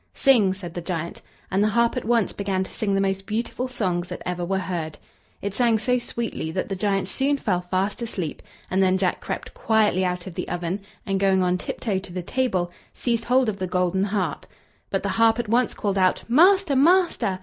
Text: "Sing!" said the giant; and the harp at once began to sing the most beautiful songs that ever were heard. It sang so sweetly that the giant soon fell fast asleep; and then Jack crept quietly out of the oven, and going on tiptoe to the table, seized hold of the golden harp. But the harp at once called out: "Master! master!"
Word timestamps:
"Sing!" 0.15 0.51
said 0.51 0.73
the 0.73 0.81
giant; 0.81 1.21
and 1.51 1.63
the 1.63 1.67
harp 1.67 1.95
at 1.95 2.05
once 2.05 2.33
began 2.33 2.63
to 2.63 2.71
sing 2.71 2.95
the 2.95 2.99
most 2.99 3.27
beautiful 3.27 3.67
songs 3.67 4.07
that 4.07 4.23
ever 4.25 4.43
were 4.43 4.57
heard. 4.57 4.97
It 5.43 5.53
sang 5.53 5.77
so 5.77 5.99
sweetly 5.99 6.49
that 6.53 6.69
the 6.69 6.75
giant 6.75 7.07
soon 7.07 7.37
fell 7.37 7.61
fast 7.61 8.01
asleep; 8.01 8.41
and 8.71 8.81
then 8.81 8.97
Jack 8.97 9.21
crept 9.21 9.53
quietly 9.53 10.03
out 10.03 10.25
of 10.25 10.33
the 10.33 10.49
oven, 10.49 10.81
and 11.05 11.19
going 11.19 11.43
on 11.43 11.59
tiptoe 11.59 11.99
to 11.99 12.11
the 12.11 12.23
table, 12.23 12.71
seized 12.95 13.25
hold 13.25 13.47
of 13.47 13.59
the 13.59 13.67
golden 13.67 14.05
harp. 14.05 14.47
But 14.89 15.03
the 15.03 15.09
harp 15.09 15.37
at 15.37 15.49
once 15.49 15.75
called 15.75 15.99
out: 15.99 16.23
"Master! 16.27 16.75
master!" 16.75 17.39